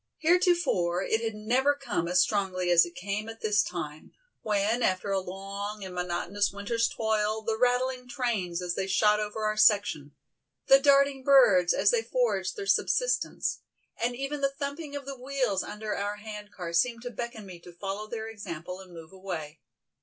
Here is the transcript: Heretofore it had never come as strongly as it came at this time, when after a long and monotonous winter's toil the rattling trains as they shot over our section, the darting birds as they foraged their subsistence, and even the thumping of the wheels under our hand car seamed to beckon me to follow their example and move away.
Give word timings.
Heretofore 0.17 1.03
it 1.03 1.21
had 1.21 1.35
never 1.35 1.75
come 1.75 2.07
as 2.07 2.19
strongly 2.23 2.71
as 2.71 2.87
it 2.87 2.95
came 2.95 3.29
at 3.29 3.41
this 3.41 3.61
time, 3.61 4.13
when 4.41 4.81
after 4.81 5.11
a 5.11 5.19
long 5.19 5.83
and 5.83 5.93
monotonous 5.93 6.51
winter's 6.51 6.89
toil 6.89 7.43
the 7.43 7.55
rattling 7.55 8.07
trains 8.09 8.63
as 8.63 8.73
they 8.73 8.87
shot 8.87 9.19
over 9.19 9.43
our 9.43 9.57
section, 9.57 10.15
the 10.65 10.79
darting 10.79 11.23
birds 11.23 11.71
as 11.71 11.91
they 11.91 12.01
foraged 12.01 12.55
their 12.55 12.65
subsistence, 12.65 13.59
and 13.95 14.15
even 14.15 14.41
the 14.41 14.49
thumping 14.49 14.95
of 14.95 15.05
the 15.05 15.15
wheels 15.15 15.61
under 15.61 15.95
our 15.95 16.15
hand 16.15 16.51
car 16.51 16.73
seamed 16.73 17.03
to 17.03 17.11
beckon 17.11 17.45
me 17.45 17.59
to 17.59 17.71
follow 17.71 18.07
their 18.07 18.27
example 18.27 18.79
and 18.79 18.91
move 18.91 19.11
away. 19.13 19.59